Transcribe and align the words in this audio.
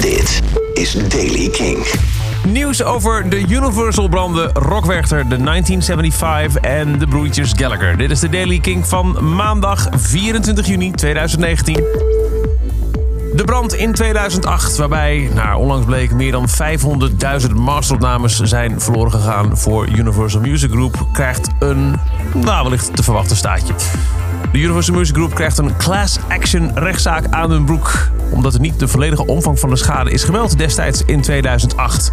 Dit 0.00 0.42
is 0.72 0.92
Daily 1.08 1.48
King. 1.48 1.86
Nieuws 2.44 2.82
over 2.82 3.30
de 3.30 3.40
Universal-branden, 3.48 4.50
Rockwerchter, 4.52 5.28
de 5.28 5.36
1975 5.36 6.62
en 6.62 6.98
de 6.98 7.06
broertjes 7.06 7.52
Gallagher. 7.56 7.96
Dit 7.96 8.10
is 8.10 8.20
de 8.20 8.28
Daily 8.28 8.58
King 8.58 8.86
van 8.86 9.34
maandag 9.34 9.88
24 9.90 10.66
juni 10.66 10.90
2019. 10.90 11.74
De 13.34 13.42
brand 13.44 13.74
in 13.74 13.92
2008, 13.92 14.76
waarbij 14.76 15.30
naar 15.34 15.56
onlangs 15.56 15.86
bleek 15.86 16.12
meer 16.12 16.32
dan 16.32 16.48
500.000 17.48 17.52
masteropnames 17.54 18.40
zijn 18.40 18.80
verloren 18.80 19.12
gegaan 19.12 19.58
voor 19.58 19.88
Universal 19.88 20.40
Music 20.40 20.70
Group, 20.70 21.06
krijgt 21.12 21.48
een, 21.58 22.00
nou 22.34 22.62
wellicht 22.62 22.96
te 22.96 23.02
verwachten 23.02 23.36
staatje. 23.36 23.74
De 24.52 24.58
Universal 24.58 24.94
Music 24.94 25.14
Group 25.14 25.34
krijgt 25.34 25.58
een 25.58 25.76
class 25.76 26.18
action 26.28 26.70
rechtszaak 26.74 27.24
aan 27.30 27.50
hun 27.50 27.64
broek. 27.64 28.10
Omdat 28.30 28.54
er 28.54 28.60
niet 28.60 28.78
de 28.78 28.88
volledige 28.88 29.26
omvang 29.26 29.58
van 29.58 29.70
de 29.70 29.76
schade 29.76 30.10
is 30.10 30.24
gemeld 30.24 30.58
destijds 30.58 31.02
in 31.06 31.20
2008. 31.20 32.12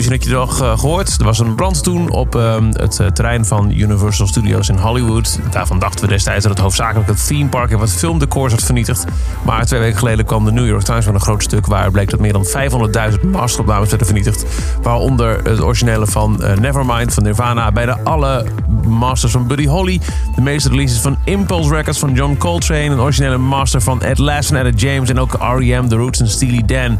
Misschien 0.00 0.18
had 0.18 0.28
je 0.28 0.54
het 0.54 0.72
eh, 0.72 0.78
gehoord. 0.78 1.18
Er 1.18 1.24
was 1.24 1.38
een 1.38 1.54
brand 1.54 1.82
toen 1.82 2.10
op 2.10 2.34
ehm, 2.34 2.64
het 2.72 3.00
eh, 3.00 3.06
terrein 3.06 3.44
van 3.44 3.70
Universal 3.70 4.26
Studios 4.26 4.68
in 4.68 4.76
Hollywood. 4.76 5.38
Daarvan 5.50 5.78
dachten 5.78 6.04
we 6.04 6.10
destijds 6.10 6.42
dat 6.42 6.52
het 6.52 6.60
hoofdzakelijk 6.60 7.08
het 7.08 7.26
theme 7.26 7.48
park 7.48 7.70
en 7.70 7.78
wat 7.78 7.92
filmdecors 7.92 8.52
had 8.52 8.62
vernietigd. 8.62 9.04
Maar 9.44 9.66
twee 9.66 9.80
weken 9.80 9.98
geleden 9.98 10.24
kwam 10.24 10.44
de 10.44 10.52
New 10.52 10.66
York 10.66 10.82
Times 10.82 11.04
met 11.04 11.14
een 11.14 11.20
groot 11.20 11.42
stuk 11.42 11.66
waar 11.66 11.90
bleek 11.90 12.10
dat 12.10 12.20
meer 12.20 12.32
dan 12.32 12.46
500.000 12.46 13.30
masteropnames 13.30 13.88
werden 13.88 14.06
vernietigd. 14.06 14.44
Waaronder 14.82 15.40
het 15.42 15.60
originele 15.60 16.06
van 16.06 16.42
eh, 16.42 16.56
Nevermind 16.56 17.14
van 17.14 17.22
Nirvana. 17.22 17.72
Bijna 17.72 17.98
alle 18.04 18.46
masters 18.86 19.32
van 19.32 19.46
Buddy 19.46 19.66
Holly. 19.66 20.00
De 20.34 20.40
meeste 20.40 20.68
releases 20.68 20.98
van 20.98 21.18
Impulse 21.24 21.74
Records 21.74 21.98
van 21.98 22.12
John 22.12 22.36
Coltrane. 22.36 22.90
Een 22.90 23.00
originele 23.00 23.38
master 23.38 23.80
van 23.80 24.02
Ed 24.02 24.18
Last 24.18 24.50
en 24.50 24.66
Etta 24.66 24.76
James. 24.76 25.08
En 25.08 25.20
ook 25.20 25.32
R.E.M., 25.32 25.88
The 25.88 25.96
Roots 25.96 26.20
en 26.20 26.28
Steely 26.28 26.62
Dan. 26.64 26.98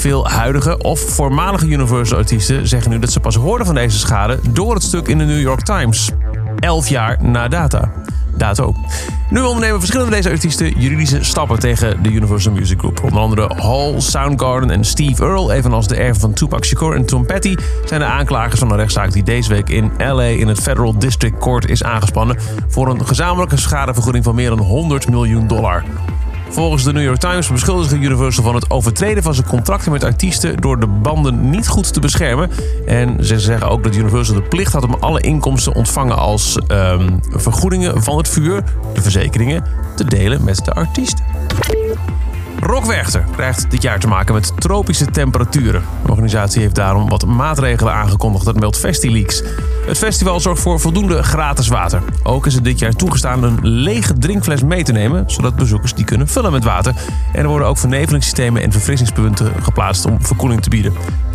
Veel 0.00 0.28
huidige 0.28 0.78
of 0.78 1.00
voormalige 1.00 1.66
Universal-artiesten 1.66 2.68
zeggen 2.68 2.90
nu 2.90 2.98
dat 2.98 3.12
ze 3.12 3.20
pas 3.20 3.34
hoorden 3.34 3.66
van 3.66 3.74
deze 3.74 3.98
schade 3.98 4.38
door 4.50 4.74
het 4.74 4.82
stuk 4.82 5.08
in 5.08 5.18
de 5.18 5.24
New 5.24 5.40
York 5.40 5.60
Times. 5.60 6.10
Elf 6.58 6.88
jaar 6.88 7.24
na 7.24 7.48
data. 7.48 7.92
Dato. 8.36 8.74
Nu 9.30 9.40
ondernemen 9.40 9.78
verschillende 9.78 10.10
deze 10.10 10.30
artiesten 10.30 10.80
juridische 10.80 11.24
stappen 11.24 11.58
tegen 11.58 12.02
de 12.02 12.10
Universal 12.10 12.52
Music 12.52 12.78
Group. 12.78 13.02
Onder 13.04 13.20
andere 13.20 13.50
Hall, 13.56 14.00
Soundgarden 14.00 14.70
en 14.70 14.84
Steve 14.84 15.24
Earle, 15.24 15.52
evenals 15.52 15.88
de 15.88 15.96
erven 15.96 16.20
van 16.20 16.32
Tupac 16.32 16.64
Shakur 16.64 16.94
en 16.94 17.06
Tom 17.06 17.26
Petty, 17.26 17.56
zijn 17.84 18.00
de 18.00 18.06
aanklagers 18.06 18.60
van 18.60 18.70
een 18.70 18.76
rechtszaak 18.76 19.12
die 19.12 19.22
deze 19.22 19.48
week 19.48 19.68
in 19.68 19.92
LA 19.98 20.22
in 20.22 20.48
het 20.48 20.60
Federal 20.60 20.98
District 20.98 21.38
Court 21.38 21.68
is 21.68 21.82
aangespannen 21.82 22.36
voor 22.68 22.88
een 22.88 23.06
gezamenlijke 23.06 23.56
schadevergoeding 23.56 24.24
van 24.24 24.34
meer 24.34 24.48
dan 24.48 24.58
100 24.58 25.08
miljoen 25.08 25.46
dollar. 25.46 25.84
Volgens 26.50 26.84
de 26.84 26.92
New 26.92 27.02
York 27.02 27.18
Times 27.18 27.48
beschuldigt 27.48 27.92
Universal 27.92 28.44
van 28.44 28.54
het 28.54 28.70
overtreden 28.70 29.22
van 29.22 29.34
zijn 29.34 29.46
contracten 29.46 29.92
met 29.92 30.04
artiesten 30.04 30.56
door 30.56 30.80
de 30.80 30.86
banden 30.86 31.50
niet 31.50 31.68
goed 31.68 31.92
te 31.92 32.00
beschermen. 32.00 32.50
En 32.86 33.24
ze 33.24 33.40
zeggen 33.40 33.68
ook 33.68 33.82
dat 33.82 33.96
Universal 33.96 34.34
de 34.34 34.42
plicht 34.42 34.72
had 34.72 34.84
om 34.84 34.96
alle 35.00 35.20
inkomsten 35.20 35.74
ontvangen 35.74 36.16
als 36.16 36.58
ehm, 36.66 37.18
vergoedingen 37.30 38.02
van 38.02 38.16
het 38.16 38.28
vuur, 38.28 38.64
de 38.94 39.02
verzekeringen, 39.02 39.64
te 39.96 40.04
delen 40.04 40.44
met 40.44 40.64
de 40.64 40.72
Rockwerchter 42.60 43.24
krijgt 43.32 43.70
dit 43.70 43.82
jaar 43.82 43.98
te 43.98 44.08
maken 44.08 44.34
met 44.34 44.52
tropische 44.60 45.06
temperaturen. 45.06 45.82
De 46.04 46.10
organisatie 46.10 46.60
heeft 46.60 46.74
daarom 46.74 47.08
wat 47.08 47.26
maatregelen 47.26 47.92
aangekondigd, 47.92 48.44
dat 48.44 48.60
meldt 48.60 48.78
FestiLeaks. 48.78 49.42
Het 49.86 49.98
festival 49.98 50.40
zorgt 50.40 50.62
voor 50.62 50.80
voldoende 50.80 51.22
gratis 51.22 51.68
water. 51.68 52.02
Ook 52.22 52.46
is 52.46 52.54
het 52.54 52.64
dit 52.64 52.78
jaar 52.78 52.92
toegestaan 52.92 53.42
een 53.42 53.58
lege 53.62 54.18
drinkfles 54.18 54.62
mee 54.62 54.82
te 54.82 54.92
nemen, 54.92 55.24
zodat 55.26 55.56
bezoekers 55.56 55.94
die 55.94 56.04
kunnen 56.04 56.28
vullen 56.28 56.52
met 56.52 56.64
water. 56.64 56.94
En 57.32 57.42
er 57.42 57.48
worden 57.48 57.68
ook 57.68 57.78
vernevelingssystemen 57.78 58.62
en 58.62 58.72
verfrissingspunten 58.72 59.52
geplaatst 59.62 60.04
om 60.04 60.24
verkoeling 60.24 60.62
te 60.62 60.70
bieden. 60.70 60.92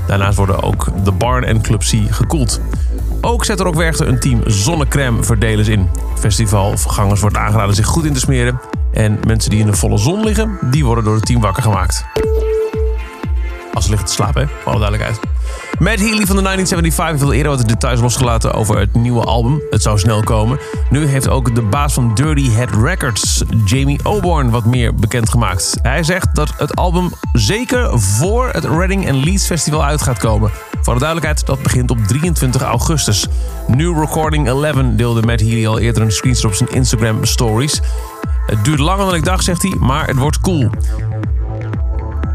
Daarnaast 0.08 0.38
worden 0.38 0.64
ook 0.64 0.88
de 1.04 1.12
Barn 1.12 1.44
en 1.44 1.62
Club 1.62 1.80
C 1.80 1.94
gekoeld. 2.10 2.62
Ook 3.22 3.46
zet 3.46 3.60
er 3.60 4.08
een 4.08 4.20
team 4.20 4.42
zonnecrème 4.46 5.24
verdelers 5.24 5.68
in. 5.68 5.90
Festivalgangers 6.20 7.22
wordt 7.22 7.38
aangeraden 7.38 7.76
zich 7.76 7.86
goed 7.86 8.06
in 8.06 8.14
te 8.14 8.20
smeren. 8.20 8.60
En 8.96 9.20
mensen 9.28 9.50
die 9.50 9.60
in 9.60 9.66
de 9.66 9.74
volle 9.74 9.98
zon 9.98 10.24
liggen, 10.24 10.58
die 10.62 10.86
worden 10.86 11.04
door 11.04 11.16
het 11.16 11.26
team 11.26 11.42
wakker 11.42 11.64
gemaakt. 11.64 12.06
Als 13.74 13.84
ze 13.84 13.90
liggen 13.90 14.08
te 14.08 14.14
slapen, 14.14 14.42
hè? 14.42 14.48
voor 14.48 14.72
alle 14.72 14.80
duidelijkheid. 14.80 15.20
Matt 15.80 16.00
Healy 16.00 16.26
van 16.26 16.36
de 16.36 16.42
1975 16.42 17.10
heeft 17.10 17.24
al 17.24 17.34
eerder 17.34 17.52
wat 17.52 17.68
details 17.68 18.00
losgelaten 18.00 18.54
over 18.54 18.80
het 18.80 18.94
nieuwe 18.94 19.24
album. 19.24 19.62
Het 19.70 19.82
zou 19.82 20.00
snel 20.00 20.24
komen. 20.24 20.60
Nu 20.90 21.06
heeft 21.06 21.30
ook 21.30 21.56
de 21.56 21.62
baas 21.62 21.94
van 21.94 22.14
Dirty 22.14 22.52
Head 22.52 22.70
Records, 22.82 23.44
Jamie 23.66 24.00
Oborn, 24.04 24.50
wat 24.50 24.66
meer 24.66 24.96
bekendgemaakt. 24.96 25.78
Hij 25.82 26.04
zegt 26.04 26.36
dat 26.36 26.54
het 26.58 26.76
album 26.76 27.12
zeker 27.34 28.00
voor 28.00 28.50
het 28.52 28.64
Reading 28.64 29.10
and 29.10 29.26
Leeds 29.26 29.46
Festival 29.46 29.84
uit 29.84 30.02
gaat 30.02 30.18
komen. 30.18 30.52
Voor 30.82 30.94
de 30.94 31.00
duidelijkheid, 31.00 31.46
dat 31.46 31.64
begint 31.64 31.92
op 31.92 31.98
23 31.98 32.62
augustus. 32.62 33.28
New 33.68 34.00
Recording 34.00 34.48
11 34.48 34.76
deelde 34.96 35.22
Matt 35.22 35.42
Healy 35.42 35.68
al 35.68 35.80
eerder 35.80 36.04
een 36.04 36.12
screenshot 36.12 36.52
op 36.52 36.58
zijn 36.58 36.70
Instagram 36.70 37.26
stories. 37.26 37.82
Het 38.46 38.66
duurt 38.66 38.80
langer 38.80 39.06
dan 39.06 39.16
ik 39.16 39.24
dacht, 39.24 39.44
zegt 39.44 39.62
hij, 39.62 39.76
maar 39.80 40.08
het 40.08 40.18
wordt 40.18 40.40
cool. 40.40 40.70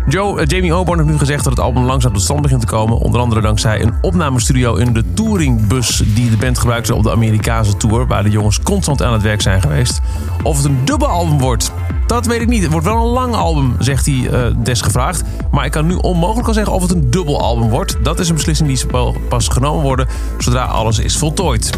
Joe, 0.09 0.41
uh, 0.41 0.47
Jamie 0.47 0.75
Oborn 0.75 0.99
heeft 0.99 1.11
nu 1.11 1.19
gezegd 1.19 1.45
dat 1.45 1.53
het 1.53 1.63
album 1.63 1.85
langzaam 1.85 2.13
tot 2.13 2.23
stand 2.23 2.43
begint 2.43 2.61
te 2.61 2.67
komen. 2.67 2.99
Onder 2.99 3.21
andere 3.21 3.41
dankzij 3.41 3.83
een 3.83 3.95
opnamestudio 4.01 4.75
in 4.75 4.93
de 4.93 5.05
touringbus 5.15 6.03
die 6.15 6.31
de 6.31 6.37
band 6.37 6.59
gebruikte 6.59 6.95
op 6.95 7.03
de 7.03 7.11
Amerikaanse 7.11 7.77
tour. 7.77 8.07
Waar 8.07 8.23
de 8.23 8.31
jongens 8.31 8.61
constant 8.63 9.03
aan 9.03 9.13
het 9.13 9.23
werk 9.23 9.43
zijn 9.43 9.61
geweest. 9.61 10.01
Of 10.43 10.57
het 10.57 10.65
een 10.67 10.85
dubbelalbum 10.85 11.39
wordt, 11.39 11.73
dat 12.07 12.27
weet 12.27 12.41
ik 12.41 12.49
niet. 12.49 12.63
Het 12.63 12.71
wordt 12.73 12.87
wel 12.87 12.97
een 12.97 13.13
lang 13.13 13.35
album, 13.35 13.77
zegt 13.79 14.07
hij 14.07 14.15
uh, 14.15 14.55
desgevraagd. 14.57 15.23
Maar 15.51 15.65
ik 15.65 15.71
kan 15.71 15.87
nu 15.87 15.95
onmogelijk 15.95 16.49
al 16.49 16.55
zeggen 16.55 16.73
of 16.73 16.83
het 16.83 16.91
een 16.91 17.11
dubbelalbum 17.11 17.69
wordt. 17.69 17.97
Dat 18.03 18.19
is 18.19 18.29
een 18.29 18.35
beslissing 18.35 18.69
die 18.69 18.87
pas 19.29 19.49
genomen 19.49 19.83
worden 19.83 20.09
zodra 20.39 20.65
alles 20.65 20.99
is 20.99 21.17
voltooid. 21.17 21.71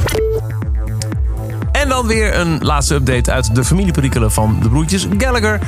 Dan 1.93 2.07
weer 2.07 2.39
een 2.39 2.59
laatste 2.61 2.95
update 2.95 3.33
uit 3.33 3.55
de 3.55 3.65
familieperikelen 3.65 4.33
van 4.33 4.59
de 4.63 4.69
broertjes 4.69 5.07
Gallagher. 5.19 5.61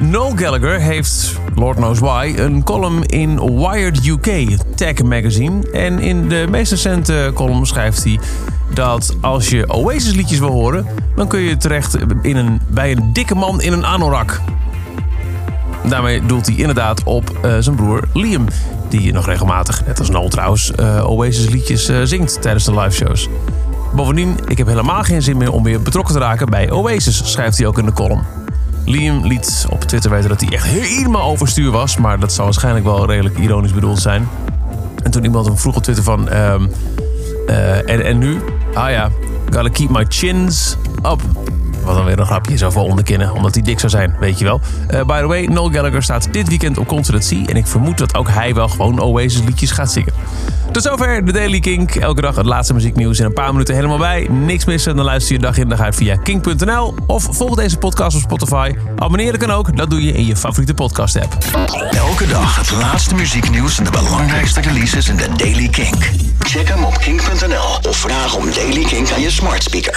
Noel 0.00 0.32
Gallagher 0.36 0.80
heeft, 0.80 1.40
Lord 1.54 1.76
knows 1.76 1.98
why, 1.98 2.34
een 2.36 2.64
column 2.64 3.02
in 3.06 3.56
Wired 3.56 4.06
UK, 4.06 4.56
Tech 4.74 5.02
Magazine. 5.02 5.70
En 5.70 5.98
in 5.98 6.28
de 6.28 6.46
meest 6.50 6.70
recente 6.70 7.30
column 7.34 7.66
schrijft 7.66 8.04
hij 8.04 8.18
dat 8.74 9.16
als 9.20 9.48
je 9.48 9.72
Oasis 9.72 10.14
liedjes 10.14 10.38
wil 10.38 10.50
horen... 10.50 10.86
dan 11.16 11.28
kun 11.28 11.40
je 11.40 11.56
terecht 11.56 11.96
in 12.22 12.36
een, 12.36 12.60
bij 12.68 12.92
een 12.92 13.12
dikke 13.12 13.34
man 13.34 13.60
in 13.60 13.72
een 13.72 13.86
anorak. 13.86 14.40
Daarmee 15.84 16.26
doelt 16.26 16.46
hij 16.46 16.56
inderdaad 16.56 17.02
op 17.02 17.38
uh, 17.44 17.56
zijn 17.58 17.76
broer 17.76 18.08
Liam... 18.12 18.46
die 18.88 19.12
nog 19.12 19.26
regelmatig, 19.26 19.86
net 19.86 19.98
als 19.98 20.10
Noel 20.10 20.28
trouwens, 20.28 20.72
uh, 20.80 21.10
Oasis 21.10 21.48
liedjes 21.48 21.90
uh, 21.90 22.00
zingt 22.02 22.42
tijdens 22.42 22.64
de 22.64 22.74
live 22.80 22.96
shows. 22.96 23.28
Bovendien, 23.94 24.36
ik 24.46 24.58
heb 24.58 24.66
helemaal 24.66 25.02
geen 25.02 25.22
zin 25.22 25.36
meer 25.36 25.52
om 25.52 25.62
weer 25.62 25.82
betrokken 25.82 26.14
te 26.14 26.20
raken 26.20 26.50
bij 26.50 26.70
Oasis, 26.70 27.30
schrijft 27.30 27.58
hij 27.58 27.66
ook 27.66 27.78
in 27.78 27.84
de 27.84 27.92
column. 27.92 28.22
Liam 28.84 29.26
liet 29.26 29.66
op 29.70 29.80
Twitter 29.80 30.10
weten 30.10 30.28
dat 30.28 30.40
hij 30.40 30.52
echt 30.52 30.66
helemaal 30.66 31.22
overstuur 31.22 31.70
was, 31.70 31.96
maar 31.96 32.20
dat 32.20 32.32
zou 32.32 32.46
waarschijnlijk 32.46 32.84
wel 32.84 33.06
redelijk 33.06 33.38
ironisch 33.38 33.72
bedoeld 33.72 33.98
zijn. 33.98 34.28
En 35.02 35.10
toen 35.10 35.24
iemand 35.24 35.46
hem 35.46 35.58
vroeg 35.58 35.76
op 35.76 35.82
Twitter 35.82 36.04
van, 36.04 36.32
um, 36.32 36.70
uh, 37.48 37.90
en, 37.90 38.04
en 38.04 38.18
nu? 38.18 38.40
Ah 38.74 38.90
ja, 38.90 39.10
gotta 39.44 39.68
keep 39.68 39.90
my 39.90 40.04
chins 40.08 40.76
up. 41.02 41.20
Wat 41.88 41.96
dan 41.96 42.06
weer 42.06 42.18
een 42.18 42.26
grapje 42.26 42.52
is 42.52 42.62
over 42.62 42.80
onderkinnen, 42.80 43.32
omdat 43.32 43.54
hij 43.54 43.62
dik 43.62 43.78
zou 43.78 43.90
zijn, 43.90 44.16
weet 44.20 44.38
je 44.38 44.44
wel. 44.44 44.60
Uh, 44.90 45.04
by 45.04 45.20
the 45.20 45.26
way, 45.26 45.44
Noel 45.44 45.70
Gallagher 45.70 46.02
staat 46.02 46.32
dit 46.32 46.48
weekend 46.48 46.78
op 46.78 46.86
Concert 46.86 47.24
Sea 47.24 47.46
en 47.46 47.56
ik 47.56 47.66
vermoed 47.66 47.98
dat 47.98 48.14
ook 48.14 48.28
hij 48.28 48.54
wel 48.54 48.68
gewoon 48.68 49.00
Oasis 49.00 49.42
liedjes 49.44 49.70
gaat 49.70 49.92
zingen. 49.92 50.12
Tot 50.72 50.82
zover 50.82 51.24
de 51.24 51.32
Daily 51.32 51.60
Kink. 51.60 51.94
Elke 51.94 52.20
dag 52.20 52.36
het 52.36 52.46
laatste 52.46 52.74
muzieknieuws 52.74 53.18
in 53.18 53.24
een 53.24 53.32
paar 53.32 53.52
minuten 53.52 53.74
helemaal 53.74 53.98
bij. 53.98 54.28
Niks 54.30 54.64
missen, 54.64 54.96
dan 54.96 55.04
luister 55.04 55.34
je 55.34 55.40
dag 55.40 55.56
in 55.56 55.68
dag 55.68 55.80
uit 55.80 55.94
via 55.94 56.16
kink.nl. 56.16 56.94
Of 57.06 57.28
volg 57.30 57.54
deze 57.54 57.78
podcast 57.78 58.16
op 58.16 58.22
Spotify. 58.22 58.74
Abonneren 58.96 59.38
kan 59.38 59.50
ook, 59.50 59.76
dat 59.76 59.90
doe 59.90 60.04
je 60.04 60.12
in 60.12 60.26
je 60.26 60.36
favoriete 60.36 60.74
podcast 60.74 61.16
app. 61.16 61.36
Elke 61.90 62.26
dag 62.26 62.56
het 62.56 62.70
laatste 62.70 63.14
muzieknieuws 63.14 63.78
en 63.78 63.84
de 63.84 63.90
belangrijkste 63.90 64.60
releases 64.60 65.08
in 65.08 65.16
de 65.16 65.28
Daily 65.36 65.68
Kink. 65.68 66.10
Check 66.38 66.68
hem 66.68 66.84
op 66.84 66.98
kink.nl 66.98 67.90
of 67.90 67.96
vraag 67.96 68.34
om 68.34 68.44
Daily 68.54 68.84
Kink 68.84 69.10
aan 69.10 69.20
je 69.20 69.30
smart 69.30 69.62
speaker. 69.62 69.96